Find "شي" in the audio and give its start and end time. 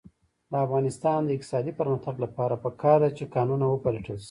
4.17-4.19